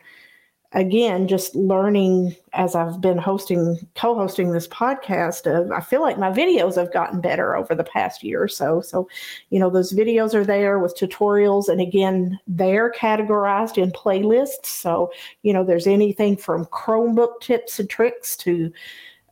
again 0.73 1.27
just 1.27 1.55
learning 1.55 2.35
as 2.53 2.75
i've 2.75 3.01
been 3.01 3.17
hosting 3.17 3.75
co-hosting 3.95 4.51
this 4.51 4.67
podcast 4.67 5.71
i 5.71 5.81
feel 5.81 6.01
like 6.01 6.19
my 6.19 6.31
videos 6.31 6.75
have 6.75 6.93
gotten 6.93 7.19
better 7.19 7.55
over 7.55 7.73
the 7.73 7.83
past 7.83 8.23
year 8.23 8.43
or 8.43 8.47
so 8.47 8.79
so 8.79 9.07
you 9.49 9.59
know 9.59 9.71
those 9.71 9.93
videos 9.93 10.35
are 10.35 10.45
there 10.45 10.77
with 10.77 10.95
tutorials 10.95 11.69
and 11.69 11.81
again 11.81 12.39
they're 12.47 12.91
categorized 12.91 13.81
in 13.81 13.91
playlists 13.91 14.67
so 14.67 15.11
you 15.41 15.51
know 15.51 15.63
there's 15.63 15.88
anything 15.88 16.38
from 16.38 16.65
chromebook 16.67 17.39
tips 17.41 17.79
and 17.79 17.89
tricks 17.89 18.35
to 18.35 18.71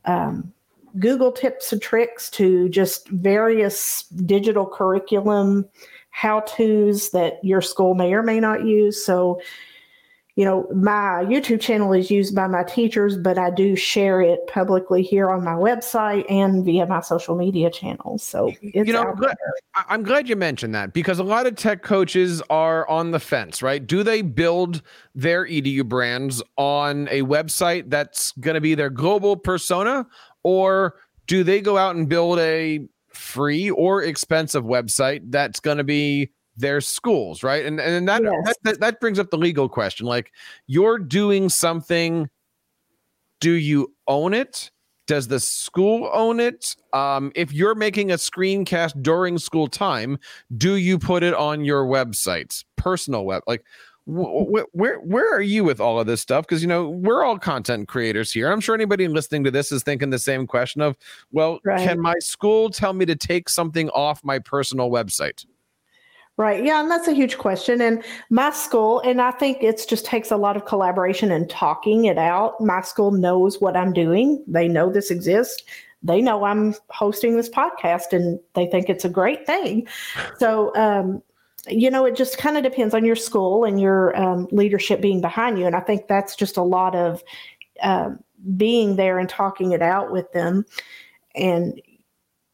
um, 0.04 0.52
Google 0.98 1.30
tips 1.30 1.72
and 1.72 1.82
tricks 1.82 2.30
to 2.30 2.68
just 2.70 3.08
various 3.10 4.04
digital 4.24 4.66
curriculum 4.66 5.68
how 6.10 6.40
to's 6.40 7.10
that 7.10 7.34
your 7.44 7.60
school 7.60 7.94
may 7.94 8.12
or 8.12 8.24
may 8.24 8.40
not 8.40 8.64
use. 8.64 9.04
So, 9.04 9.40
you 10.38 10.44
know, 10.44 10.68
my 10.72 11.24
YouTube 11.26 11.60
channel 11.60 11.92
is 11.92 12.12
used 12.12 12.32
by 12.32 12.46
my 12.46 12.62
teachers, 12.62 13.16
but 13.16 13.38
I 13.38 13.50
do 13.50 13.74
share 13.74 14.22
it 14.22 14.46
publicly 14.46 15.02
here 15.02 15.30
on 15.30 15.42
my 15.42 15.54
website 15.54 16.30
and 16.30 16.64
via 16.64 16.86
my 16.86 17.00
social 17.00 17.34
media 17.34 17.72
channels. 17.72 18.22
So, 18.22 18.52
it's 18.62 18.86
you 18.86 18.92
know, 18.92 19.02
I'm 19.02 19.16
glad, 19.16 19.36
I'm 19.74 20.04
glad 20.04 20.28
you 20.28 20.36
mentioned 20.36 20.76
that 20.76 20.92
because 20.92 21.18
a 21.18 21.24
lot 21.24 21.48
of 21.48 21.56
tech 21.56 21.82
coaches 21.82 22.40
are 22.50 22.88
on 22.88 23.10
the 23.10 23.18
fence, 23.18 23.62
right? 23.62 23.84
Do 23.84 24.04
they 24.04 24.22
build 24.22 24.80
their 25.12 25.44
EDU 25.44 25.88
brands 25.88 26.40
on 26.56 27.08
a 27.08 27.22
website 27.22 27.90
that's 27.90 28.30
going 28.38 28.54
to 28.54 28.60
be 28.60 28.76
their 28.76 28.90
global 28.90 29.34
persona, 29.36 30.06
or 30.44 30.94
do 31.26 31.42
they 31.42 31.60
go 31.60 31.76
out 31.76 31.96
and 31.96 32.08
build 32.08 32.38
a 32.38 32.86
free 33.08 33.70
or 33.70 34.04
expensive 34.04 34.62
website 34.62 35.20
that's 35.32 35.58
going 35.58 35.78
to 35.78 35.84
be 35.84 36.30
their 36.58 36.80
schools, 36.80 37.42
right? 37.42 37.64
And 37.64 37.80
and 37.80 38.08
that, 38.08 38.22
Yes. 38.22 38.34
that 38.44 38.56
that 38.64 38.80
that 38.80 39.00
brings 39.00 39.18
up 39.18 39.30
the 39.30 39.38
legal 39.38 39.68
question. 39.68 40.06
Like, 40.06 40.32
you're 40.66 40.98
doing 40.98 41.48
something. 41.48 42.28
Do 43.40 43.52
you 43.52 43.94
own 44.06 44.34
it? 44.34 44.70
Does 45.06 45.28
the 45.28 45.40
school 45.40 46.10
own 46.12 46.38
it? 46.40 46.76
Um, 46.92 47.32
if 47.34 47.52
you're 47.52 47.74
making 47.74 48.10
a 48.10 48.16
screencast 48.16 49.00
during 49.02 49.38
school 49.38 49.68
time, 49.68 50.18
do 50.56 50.74
you 50.74 50.98
put 50.98 51.22
it 51.22 51.32
on 51.34 51.64
your 51.64 51.86
website, 51.86 52.62
personal 52.76 53.24
web? 53.24 53.42
Like, 53.46 53.64
wh- 54.06 54.44
wh- 54.50 54.74
where 54.74 54.98
where 54.98 55.32
are 55.32 55.40
you 55.40 55.64
with 55.64 55.80
all 55.80 55.98
of 56.00 56.06
this 56.06 56.20
stuff? 56.20 56.46
Because 56.46 56.60
you 56.62 56.68
know 56.68 56.88
we're 56.90 57.22
all 57.24 57.38
content 57.38 57.88
creators 57.88 58.32
here. 58.32 58.50
I'm 58.52 58.60
sure 58.60 58.74
anybody 58.74 59.06
listening 59.08 59.44
to 59.44 59.50
this 59.50 59.70
is 59.72 59.82
thinking 59.82 60.10
the 60.10 60.18
same 60.18 60.46
question 60.46 60.82
of, 60.82 60.96
well, 61.32 61.60
Right. 61.64 61.78
can 61.86 62.00
my 62.02 62.16
school 62.18 62.68
tell 62.68 62.92
me 62.92 63.06
to 63.06 63.16
take 63.16 63.48
something 63.48 63.88
off 63.90 64.22
my 64.24 64.38
personal 64.40 64.90
website? 64.90 65.46
Right. 66.38 66.64
Yeah. 66.64 66.80
And 66.80 66.88
that's 66.88 67.08
a 67.08 67.12
huge 67.12 67.36
question. 67.36 67.80
And 67.80 68.02
my 68.30 68.50
school, 68.50 69.00
and 69.00 69.20
I 69.20 69.32
think 69.32 69.60
it 69.60 69.84
just 69.88 70.04
takes 70.06 70.30
a 70.30 70.36
lot 70.36 70.56
of 70.56 70.66
collaboration 70.66 71.32
and 71.32 71.50
talking 71.50 72.04
it 72.04 72.16
out. 72.16 72.60
My 72.60 72.80
school 72.80 73.10
knows 73.10 73.60
what 73.60 73.76
I'm 73.76 73.92
doing, 73.92 74.42
they 74.46 74.68
know 74.68 74.90
this 74.90 75.10
exists. 75.10 75.64
They 76.00 76.22
know 76.22 76.44
I'm 76.44 76.76
hosting 76.90 77.36
this 77.36 77.48
podcast 77.48 78.12
and 78.12 78.38
they 78.54 78.66
think 78.66 78.88
it's 78.88 79.04
a 79.04 79.08
great 79.08 79.46
thing. 79.46 79.88
So, 80.38 80.72
um, 80.76 81.20
you 81.66 81.90
know, 81.90 82.04
it 82.04 82.14
just 82.14 82.38
kind 82.38 82.56
of 82.56 82.62
depends 82.62 82.94
on 82.94 83.04
your 83.04 83.16
school 83.16 83.64
and 83.64 83.80
your 83.80 84.16
um, 84.16 84.46
leadership 84.52 85.00
being 85.00 85.20
behind 85.20 85.58
you. 85.58 85.66
And 85.66 85.74
I 85.74 85.80
think 85.80 86.06
that's 86.06 86.36
just 86.36 86.56
a 86.56 86.62
lot 86.62 86.94
of 86.94 87.20
um, 87.82 88.22
being 88.56 88.94
there 88.94 89.18
and 89.18 89.28
talking 89.28 89.72
it 89.72 89.82
out 89.82 90.12
with 90.12 90.30
them. 90.30 90.64
And 91.34 91.82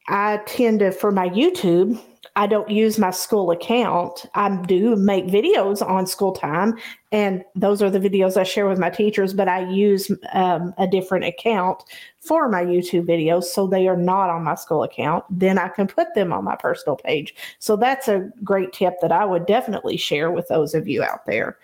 I 0.08 0.38
tend 0.46 0.80
to, 0.80 0.90
for 0.90 1.12
my 1.12 1.28
YouTube, 1.28 2.00
I 2.36 2.48
don't 2.48 2.68
use 2.68 2.98
my 2.98 3.12
school 3.12 3.52
account. 3.52 4.26
I 4.34 4.56
do 4.66 4.96
make 4.96 5.26
videos 5.26 5.86
on 5.86 6.06
school 6.06 6.32
time, 6.32 6.76
and 7.12 7.44
those 7.54 7.80
are 7.80 7.90
the 7.90 8.00
videos 8.00 8.36
I 8.36 8.42
share 8.42 8.66
with 8.66 8.78
my 8.78 8.90
teachers, 8.90 9.32
but 9.32 9.46
I 9.46 9.68
use 9.70 10.10
um, 10.32 10.74
a 10.76 10.88
different 10.88 11.26
account 11.26 11.84
for 12.18 12.48
my 12.48 12.64
YouTube 12.64 13.06
videos. 13.06 13.44
So 13.44 13.68
they 13.68 13.86
are 13.86 13.96
not 13.96 14.30
on 14.30 14.42
my 14.42 14.56
school 14.56 14.82
account. 14.82 15.24
Then 15.30 15.58
I 15.58 15.68
can 15.68 15.86
put 15.86 16.14
them 16.14 16.32
on 16.32 16.42
my 16.42 16.56
personal 16.56 16.96
page. 16.96 17.36
So 17.60 17.76
that's 17.76 18.08
a 18.08 18.28
great 18.42 18.72
tip 18.72 18.94
that 19.00 19.12
I 19.12 19.24
would 19.24 19.46
definitely 19.46 19.96
share 19.96 20.32
with 20.32 20.48
those 20.48 20.74
of 20.74 20.88
you 20.88 21.04
out 21.04 21.26
there, 21.26 21.56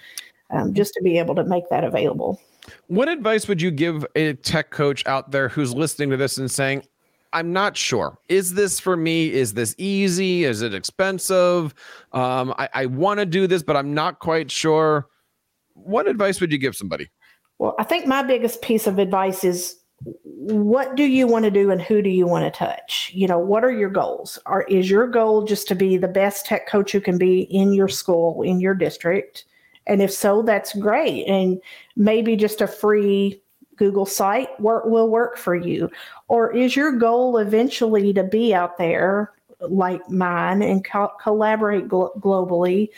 um, 0.51 0.73
just 0.73 0.95
to 0.95 1.03
be 1.03 1.19
able 1.19 1.35
to 1.35 1.45
make 1.45 1.69
that 1.71 1.83
available. 1.83 2.41
What 2.87 3.09
advice 3.09 3.49
would 3.49 3.61
you 3.61 3.73
give 3.73 4.07
a 4.15 4.35
tech 4.35 4.71
coach 4.71 5.05
out 5.07 5.33
there 5.33 5.49
who's 5.49 5.75
listening 5.75 6.11
to 6.11 6.17
this 6.17 6.39
and 6.39 6.49
saying, 6.49 6.85
I'm 7.33 7.53
not 7.53 7.77
sure. 7.77 8.19
Is 8.29 8.55
this 8.55 8.81
for 8.81 8.97
me? 8.97 9.33
Is 9.33 9.55
this 9.55 9.75
easy? 9.79 10.45
Is 10.45 10.63
it 10.63 10.75
expensive? 10.75 11.75
Um, 12.13 12.53
I, 12.59 12.69
I 12.75 12.87
want 12.87 13.21
to 13.21 13.27
do 13.27 13.47
this, 13.47 13.63
but 13.63 13.77
I'm 13.77 13.95
not 13.95 14.19
quite 14.19 14.51
sure. 14.51 15.09
What 15.75 16.09
advice 16.09 16.41
would 16.41 16.53
you 16.53 16.59
give 16.59 16.77
somebody? 16.77 17.11
Well, 17.59 17.75
I 17.79 17.85
think 17.85 18.07
my 18.07 18.23
biggest 18.23 18.63
piece 18.63 18.87
of 18.87 18.99
advice 18.99 19.45
is 19.45 19.77
what 20.03 20.97
do 20.97 21.05
you 21.05 21.27
want 21.27 21.45
to 21.45 21.51
do 21.51 21.71
and 21.71 21.81
who 21.81 22.01
do 22.01 22.09
you 22.09 22.27
want 22.27 22.45
to 22.45 22.59
touch? 22.59 23.11
You 23.15 23.29
know, 23.29 23.39
what 23.39 23.65
are 23.65 23.73
your 23.73 23.91
goals? 23.91 24.39
Are 24.47 24.63
is 24.63 24.91
your 24.91 25.07
goal 25.07 25.45
just 25.45 25.69
to 25.69 25.75
be 25.75 25.97
the 25.97 26.09
best 26.09 26.47
tech 26.47 26.67
coach 26.67 26.95
you 26.95 27.01
can 27.01 27.19
be 27.19 27.43
in 27.43 27.75
your 27.75 27.89
school, 27.89 28.43
in 28.43 28.61
your 28.61 28.75
district? 28.75 29.45
And 29.87 30.01
if 30.01 30.13
so, 30.13 30.43
that's 30.43 30.75
great. 30.75 31.27
And 31.27 31.61
maybe 31.97 32.37
just 32.37 32.61
a 32.61 32.67
free 32.67 33.43
Google 33.81 34.05
site 34.05 34.61
work 34.61 34.85
will 34.85 35.09
work 35.09 35.39
for 35.39 35.57
you. 35.57 35.91
Or 36.29 36.55
is 36.55 36.77
your 36.77 36.93
goal 36.93 37.39
eventually 37.39 38.13
to 38.13 38.23
be 38.23 38.53
out 38.53 38.77
there 38.77 39.33
like 39.59 40.07
mine 40.11 40.61
and 40.61 40.85
co- 40.85 41.13
collaborate 41.19 41.89
glo- 41.89 42.13
globally 42.21 42.91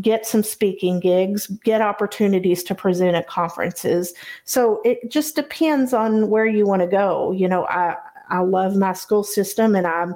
get 0.00 0.26
some 0.26 0.42
speaking 0.42 0.98
gigs, 0.98 1.46
get 1.62 1.80
opportunities 1.80 2.64
to 2.64 2.74
present 2.74 3.14
at 3.14 3.28
conferences. 3.28 4.12
So 4.44 4.80
it 4.84 5.08
just 5.08 5.36
depends 5.36 5.92
on 5.92 6.30
where 6.30 6.46
you 6.46 6.66
want 6.66 6.82
to 6.82 6.88
go. 6.88 7.30
You 7.30 7.46
know, 7.46 7.64
I 7.66 7.96
I 8.28 8.40
love 8.40 8.74
my 8.74 8.92
school 8.92 9.22
system 9.22 9.76
and 9.76 9.86
I 9.86 10.06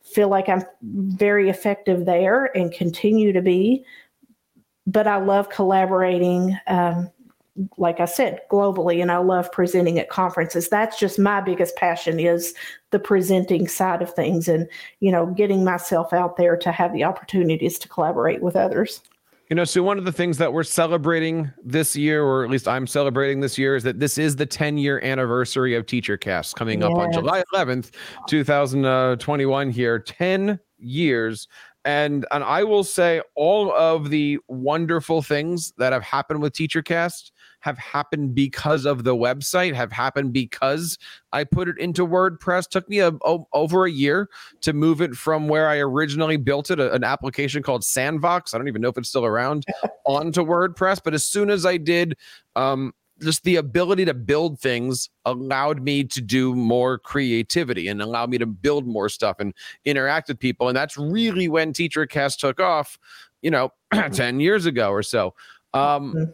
feel 0.00 0.28
like 0.28 0.48
I'm 0.48 0.62
very 0.82 1.50
effective 1.50 2.06
there 2.06 2.56
and 2.56 2.72
continue 2.72 3.32
to 3.32 3.42
be. 3.42 3.84
But 4.86 5.08
I 5.08 5.16
love 5.16 5.50
collaborating, 5.50 6.56
um, 6.68 7.10
like 7.76 8.00
I 8.00 8.04
said, 8.04 8.40
globally, 8.50 9.00
and 9.02 9.10
I 9.10 9.18
love 9.18 9.50
presenting 9.52 9.98
at 9.98 10.08
conferences. 10.08 10.68
That's 10.68 10.98
just 10.98 11.18
my 11.18 11.40
biggest 11.40 11.76
passion 11.76 12.20
is 12.20 12.54
the 12.90 12.98
presenting 12.98 13.68
side 13.68 14.02
of 14.02 14.12
things, 14.12 14.48
and 14.48 14.68
you 15.00 15.10
know, 15.10 15.26
getting 15.26 15.64
myself 15.64 16.12
out 16.12 16.36
there 16.36 16.56
to 16.56 16.72
have 16.72 16.92
the 16.92 17.04
opportunities 17.04 17.78
to 17.80 17.88
collaborate 17.88 18.42
with 18.42 18.56
others. 18.56 19.00
You 19.50 19.56
know, 19.56 19.64
so 19.64 19.82
one 19.82 19.96
of 19.96 20.04
the 20.04 20.12
things 20.12 20.36
that 20.38 20.52
we're 20.52 20.62
celebrating 20.62 21.50
this 21.64 21.96
year, 21.96 22.22
or 22.22 22.44
at 22.44 22.50
least 22.50 22.68
I'm 22.68 22.86
celebrating 22.86 23.40
this 23.40 23.56
year, 23.56 23.76
is 23.76 23.82
that 23.84 23.98
this 23.98 24.18
is 24.18 24.36
the 24.36 24.44
10 24.44 24.76
year 24.76 25.00
anniversary 25.02 25.74
of 25.74 25.86
TeacherCast 25.86 26.54
coming 26.54 26.82
up 26.82 26.92
on 26.92 27.10
July 27.12 27.42
11th, 27.54 27.90
2021 28.28 29.70
here. 29.70 29.98
10 29.98 30.60
years. 30.78 31.48
And 31.84 32.26
and 32.30 32.44
I 32.44 32.64
will 32.64 32.84
say 32.84 33.22
all 33.34 33.72
of 33.72 34.10
the 34.10 34.38
wonderful 34.48 35.22
things 35.22 35.72
that 35.78 35.94
have 35.94 36.02
happened 36.02 36.42
with 36.42 36.52
TeacherCast 36.52 37.30
have 37.60 37.78
happened 37.78 38.34
because 38.34 38.84
of 38.84 39.04
the 39.04 39.14
website, 39.14 39.74
have 39.74 39.90
happened 39.92 40.32
because 40.32 40.96
I 41.32 41.44
put 41.44 41.68
it 41.68 41.78
into 41.78 42.06
WordPress. 42.06 42.68
Took 42.68 42.88
me 42.88 43.00
a, 43.00 43.10
o- 43.24 43.48
over 43.52 43.84
a 43.84 43.90
year 43.90 44.28
to 44.60 44.72
move 44.72 45.00
it 45.02 45.14
from 45.14 45.48
where 45.48 45.68
I 45.68 45.78
originally 45.78 46.36
built 46.36 46.70
it, 46.70 46.78
a- 46.78 46.92
an 46.92 47.04
application 47.04 47.62
called 47.62 47.82
Sandvox. 47.82 48.54
I 48.54 48.58
don't 48.58 48.68
even 48.68 48.80
know 48.82 48.88
if 48.88 48.98
it's 48.98 49.08
still 49.08 49.24
around, 49.26 49.66
onto 50.06 50.42
WordPress. 50.44 51.00
But 51.02 51.14
as 51.14 51.24
soon 51.24 51.50
as 51.50 51.66
I 51.66 51.76
did, 51.76 52.16
um, 52.56 52.94
just 53.20 53.42
the 53.42 53.56
ability 53.56 54.04
to 54.04 54.14
build 54.14 54.60
things 54.60 55.10
allowed 55.24 55.82
me 55.82 56.04
to 56.04 56.20
do 56.20 56.54
more 56.54 56.98
creativity 56.98 57.88
and 57.88 58.00
allowed 58.00 58.30
me 58.30 58.38
to 58.38 58.46
build 58.46 58.86
more 58.86 59.08
stuff 59.08 59.40
and 59.40 59.52
interact 59.84 60.28
with 60.28 60.38
people. 60.38 60.68
And 60.68 60.76
that's 60.76 60.96
really 60.96 61.48
when 61.48 61.72
TeacherCast 61.72 62.36
took 62.38 62.60
off, 62.60 62.96
you 63.42 63.50
know, 63.50 63.72
10 64.12 64.38
years 64.38 64.66
ago 64.66 64.90
or 64.90 65.02
so. 65.02 65.34
Um, 65.74 66.14
Mhm. 66.14 66.32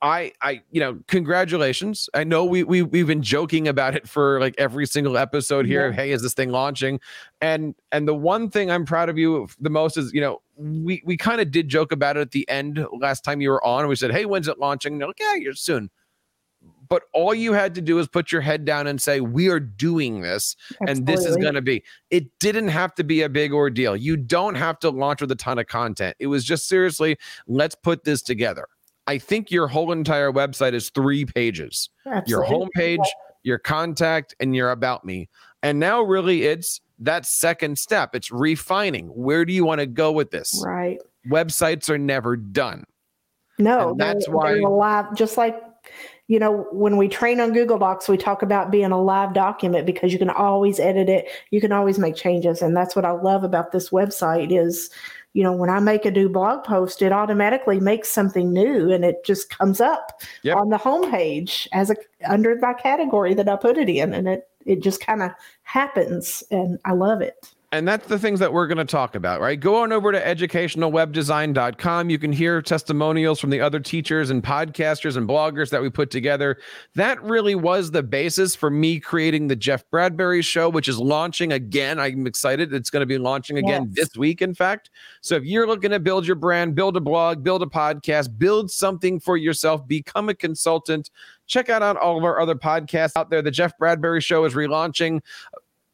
I, 0.00 0.32
I, 0.42 0.62
you 0.70 0.80
know, 0.80 1.00
congratulations. 1.08 2.08
I 2.14 2.22
know 2.22 2.44
we 2.44 2.62
we 2.62 2.82
we've 2.82 3.06
been 3.06 3.22
joking 3.22 3.66
about 3.66 3.96
it 3.96 4.08
for 4.08 4.38
like 4.40 4.54
every 4.56 4.86
single 4.86 5.18
episode 5.18 5.66
here. 5.66 5.88
Yeah. 5.88 5.96
Hey, 5.96 6.10
is 6.12 6.22
this 6.22 6.34
thing 6.34 6.50
launching? 6.50 7.00
And 7.40 7.74
and 7.90 8.06
the 8.06 8.14
one 8.14 8.48
thing 8.48 8.70
I'm 8.70 8.84
proud 8.84 9.08
of 9.08 9.18
you 9.18 9.48
the 9.58 9.70
most 9.70 9.96
is, 9.96 10.12
you 10.12 10.20
know, 10.20 10.40
we 10.56 11.02
we 11.04 11.16
kind 11.16 11.40
of 11.40 11.50
did 11.50 11.68
joke 11.68 11.90
about 11.90 12.16
it 12.16 12.20
at 12.20 12.30
the 12.30 12.48
end 12.48 12.84
last 13.00 13.24
time 13.24 13.40
you 13.40 13.50
were 13.50 13.64
on. 13.64 13.88
We 13.88 13.96
said, 13.96 14.12
hey, 14.12 14.24
when's 14.24 14.46
it 14.46 14.58
launching? 14.58 14.94
And 14.94 15.00
they're 15.00 15.08
like, 15.08 15.20
yeah, 15.20 15.34
you're 15.34 15.54
soon. 15.54 15.90
But 16.88 17.02
all 17.12 17.34
you 17.34 17.52
had 17.52 17.74
to 17.74 17.82
do 17.82 17.98
is 17.98 18.08
put 18.08 18.32
your 18.32 18.40
head 18.40 18.64
down 18.64 18.86
and 18.86 19.02
say, 19.02 19.20
we 19.20 19.48
are 19.48 19.60
doing 19.60 20.22
this, 20.22 20.56
Absolutely. 20.80 20.92
and 20.92 21.06
this 21.06 21.26
is 21.26 21.36
going 21.36 21.54
to 21.54 21.60
be. 21.60 21.84
It 22.10 22.26
didn't 22.38 22.68
have 22.68 22.94
to 22.94 23.04
be 23.04 23.22
a 23.22 23.28
big 23.28 23.52
ordeal. 23.52 23.94
You 23.94 24.16
don't 24.16 24.54
have 24.54 24.78
to 24.78 24.90
launch 24.90 25.20
with 25.20 25.30
a 25.30 25.36
ton 25.36 25.58
of 25.58 25.66
content. 25.66 26.16
It 26.18 26.28
was 26.28 26.44
just 26.44 26.66
seriously, 26.66 27.18
let's 27.46 27.74
put 27.74 28.04
this 28.04 28.22
together 28.22 28.66
I 29.08 29.16
think 29.16 29.50
your 29.50 29.68
whole 29.68 29.90
entire 29.90 30.30
website 30.30 30.74
is 30.74 30.90
three 30.90 31.24
pages 31.24 31.88
Absolutely. 32.06 32.30
your 32.30 32.44
homepage, 32.44 33.06
your 33.42 33.58
contact, 33.58 34.34
and 34.38 34.54
your 34.54 34.70
about 34.70 35.04
me. 35.04 35.30
And 35.62 35.80
now, 35.80 36.02
really, 36.02 36.42
it's 36.42 36.82
that 36.98 37.24
second 37.24 37.78
step. 37.78 38.14
It's 38.14 38.30
refining. 38.30 39.06
Where 39.06 39.46
do 39.46 39.52
you 39.54 39.64
want 39.64 39.80
to 39.80 39.86
go 39.86 40.12
with 40.12 40.30
this? 40.30 40.62
Right. 40.64 40.98
Websites 41.26 41.88
are 41.88 41.98
never 41.98 42.36
done. 42.36 42.84
No, 43.58 43.90
and 43.90 44.00
that's 44.00 44.28
why 44.28 44.52
live, 44.52 45.14
just 45.16 45.38
like 45.38 45.60
you 46.28 46.38
know, 46.38 46.66
when 46.70 46.98
we 46.98 47.08
train 47.08 47.40
on 47.40 47.54
Google 47.54 47.78
Docs, 47.78 48.06
we 48.06 48.18
talk 48.18 48.42
about 48.42 48.70
being 48.70 48.92
a 48.92 49.00
live 49.00 49.32
document 49.32 49.86
because 49.86 50.12
you 50.12 50.18
can 50.18 50.28
always 50.28 50.78
edit 50.78 51.08
it, 51.08 51.26
you 51.50 51.60
can 51.62 51.72
always 51.72 51.98
make 51.98 52.14
changes, 52.14 52.60
and 52.60 52.76
that's 52.76 52.94
what 52.94 53.06
I 53.06 53.12
love 53.12 53.42
about 53.44 53.72
this 53.72 53.88
website 53.88 54.52
is 54.52 54.90
you 55.34 55.42
know, 55.42 55.52
when 55.52 55.70
I 55.70 55.78
make 55.78 56.04
a 56.04 56.10
new 56.10 56.28
blog 56.28 56.64
post, 56.64 57.02
it 57.02 57.12
automatically 57.12 57.80
makes 57.80 58.08
something 58.08 58.52
new 58.52 58.90
and 58.90 59.04
it 59.04 59.24
just 59.24 59.50
comes 59.50 59.80
up 59.80 60.20
yep. 60.42 60.56
on 60.56 60.70
the 60.70 60.78
homepage 60.78 61.68
as 61.72 61.90
a 61.90 61.96
under 62.26 62.56
my 62.56 62.74
category 62.74 63.34
that 63.34 63.48
I 63.48 63.56
put 63.56 63.78
it 63.78 63.88
in. 63.88 64.14
And 64.14 64.28
it 64.28 64.48
it 64.64 64.82
just 64.82 65.00
kind 65.00 65.22
of 65.22 65.30
happens 65.62 66.42
and 66.50 66.78
I 66.84 66.92
love 66.92 67.20
it 67.20 67.52
and 67.70 67.86
that's 67.86 68.06
the 68.06 68.18
things 68.18 68.40
that 68.40 68.50
we're 68.50 68.66
going 68.66 68.78
to 68.78 68.84
talk 68.86 69.14
about, 69.14 69.42
right? 69.42 69.60
Go 69.60 69.82
on 69.82 69.92
over 69.92 70.10
to 70.10 70.18
educationalwebdesign.com. 70.18 72.08
You 72.08 72.18
can 72.18 72.32
hear 72.32 72.62
testimonials 72.62 73.38
from 73.38 73.50
the 73.50 73.60
other 73.60 73.78
teachers 73.78 74.30
and 74.30 74.42
podcasters 74.42 75.18
and 75.18 75.28
bloggers 75.28 75.68
that 75.68 75.82
we 75.82 75.90
put 75.90 76.10
together. 76.10 76.56
That 76.94 77.22
really 77.22 77.54
was 77.54 77.90
the 77.90 78.02
basis 78.02 78.56
for 78.56 78.70
me 78.70 78.98
creating 78.98 79.48
the 79.48 79.56
Jeff 79.56 79.84
Bradbury 79.90 80.40
show, 80.40 80.70
which 80.70 80.88
is 80.88 80.98
launching 80.98 81.52
again. 81.52 82.00
I'm 82.00 82.26
excited. 82.26 82.72
It's 82.72 82.88
going 82.88 83.02
to 83.02 83.06
be 83.06 83.18
launching 83.18 83.58
again 83.58 83.92
yes. 83.94 84.06
this 84.06 84.16
week, 84.16 84.40
in 84.40 84.54
fact. 84.54 84.88
So 85.20 85.34
if 85.34 85.44
you're 85.44 85.66
looking 85.66 85.90
to 85.90 86.00
build 86.00 86.26
your 86.26 86.36
brand, 86.36 86.74
build 86.74 86.96
a 86.96 87.00
blog, 87.00 87.44
build 87.44 87.62
a 87.62 87.66
podcast, 87.66 88.38
build 88.38 88.70
something 88.70 89.20
for 89.20 89.36
yourself, 89.36 89.86
become 89.86 90.30
a 90.30 90.34
consultant, 90.34 91.10
check 91.46 91.68
out 91.68 91.82
all 91.98 92.16
of 92.16 92.24
our 92.24 92.40
other 92.40 92.54
podcasts 92.54 93.12
out 93.14 93.28
there. 93.28 93.42
The 93.42 93.50
Jeff 93.50 93.76
Bradbury 93.76 94.22
show 94.22 94.46
is 94.46 94.54
relaunching 94.54 95.20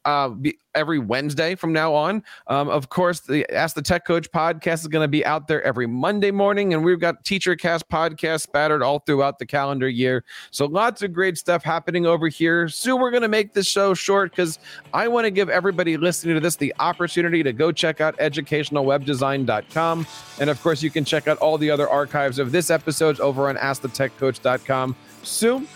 uh, 0.05 0.29
every 0.75 0.99
Wednesday 0.99 1.55
from 1.55 1.73
now 1.73 1.93
on. 1.93 2.23
Um, 2.47 2.69
of 2.69 2.89
course, 2.89 3.21
the 3.21 3.49
Ask 3.51 3.75
the 3.75 3.81
Tech 3.81 4.05
Coach 4.05 4.31
podcast 4.31 4.81
is 4.81 4.87
going 4.87 5.03
to 5.03 5.09
be 5.09 5.25
out 5.25 5.47
there 5.47 5.63
every 5.63 5.87
Monday 5.87 6.31
morning, 6.31 6.73
and 6.73 6.85
we've 6.85 6.99
got 6.99 7.23
Teacher 7.23 7.55
Cast 7.55 7.89
podcasts 7.89 8.41
spattered 8.41 8.83
all 8.83 8.99
throughout 8.99 9.39
the 9.39 9.45
calendar 9.45 9.89
year. 9.89 10.23
So 10.51 10.65
lots 10.65 11.01
of 11.01 11.11
great 11.13 11.37
stuff 11.37 11.63
happening 11.63 12.05
over 12.05 12.27
here. 12.27 12.69
Soon 12.69 13.01
we're 13.01 13.11
going 13.11 13.23
to 13.23 13.27
make 13.27 13.53
this 13.53 13.67
show 13.67 13.93
short 13.93 14.31
because 14.31 14.59
I 14.93 15.07
want 15.07 15.25
to 15.25 15.31
give 15.31 15.49
everybody 15.49 15.97
listening 15.97 16.35
to 16.35 16.41
this 16.41 16.55
the 16.55 16.73
opportunity 16.79 17.41
to 17.43 17.51
go 17.51 17.71
check 17.71 17.99
out 17.99 18.17
educationalwebdesign.com. 18.17 20.07
And 20.39 20.49
of 20.49 20.61
course, 20.61 20.83
you 20.83 20.91
can 20.91 21.03
check 21.03 21.27
out 21.27 21.37
all 21.39 21.57
the 21.57 21.71
other 21.71 21.89
archives 21.89 22.37
of 22.37 22.51
this 22.51 22.69
episode 22.69 23.19
over 23.19 23.49
on 23.49 23.55
AskTheTechCoach.com. 23.55 24.95
Sue, 25.23 25.67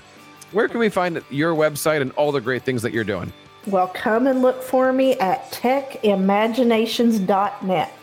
where 0.52 0.68
can 0.68 0.80
we 0.80 0.90
find 0.90 1.24
your 1.30 1.56
website 1.56 2.02
and 2.02 2.12
all 2.12 2.32
the 2.32 2.42
great 2.42 2.64
things 2.64 2.82
that 2.82 2.94
you're 2.94 3.04
doing? 3.04 3.32
Well, 3.68 3.88
come 3.88 4.28
and 4.28 4.42
look 4.42 4.64
for 4.64 4.94
me 4.94 5.18
at 5.20 5.52
techimaginations.net. 5.52 7.94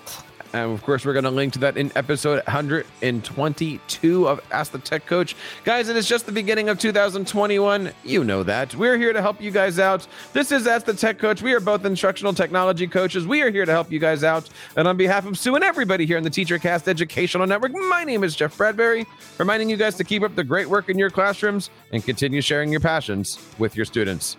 And 0.52 0.70
of 0.72 0.82
course, 0.82 1.04
we're 1.04 1.12
going 1.12 1.24
to 1.24 1.30
link 1.30 1.52
to 1.54 1.58
that 1.60 1.76
in 1.76 1.90
episode 1.96 2.36
122 2.46 4.28
of 4.28 4.40
Ask 4.50 4.72
the 4.72 4.78
Tech 4.78 5.04
Coach. 5.04 5.36
Guys, 5.64 5.90
it 5.90 5.96
is 5.96 6.08
just 6.08 6.24
the 6.24 6.32
beginning 6.32 6.70
of 6.70 6.78
2021. 6.78 7.90
You 8.04 8.24
know 8.24 8.42
that. 8.42 8.74
We're 8.74 8.96
here 8.96 9.12
to 9.12 9.20
help 9.20 9.42
you 9.42 9.50
guys 9.50 9.78
out. 9.78 10.06
This 10.32 10.50
is 10.52 10.66
Ask 10.66 10.86
the 10.86 10.94
Tech 10.94 11.18
Coach. 11.18 11.42
We 11.42 11.52
are 11.52 11.60
both 11.60 11.84
instructional 11.84 12.32
technology 12.32 12.86
coaches. 12.86 13.26
We 13.26 13.42
are 13.42 13.50
here 13.50 13.66
to 13.66 13.72
help 13.72 13.92
you 13.92 13.98
guys 13.98 14.24
out. 14.24 14.48
And 14.76 14.88
on 14.88 14.96
behalf 14.96 15.26
of 15.26 15.38
Sue 15.38 15.56
and 15.56 15.64
everybody 15.64 16.06
here 16.06 16.16
in 16.16 16.24
the 16.24 16.30
TeacherCast 16.30 16.88
Educational 16.88 17.46
Network, 17.46 17.72
my 17.72 18.04
name 18.04 18.24
is 18.24 18.34
Jeff 18.34 18.56
Bradbury, 18.56 19.04
reminding 19.38 19.68
you 19.68 19.76
guys 19.76 19.96
to 19.96 20.04
keep 20.04 20.22
up 20.22 20.34
the 20.36 20.44
great 20.44 20.68
work 20.68 20.88
in 20.88 20.98
your 20.98 21.10
classrooms 21.10 21.68
and 21.92 22.02
continue 22.02 22.40
sharing 22.40 22.70
your 22.70 22.80
passions 22.80 23.38
with 23.58 23.76
your 23.76 23.84
students. 23.84 24.38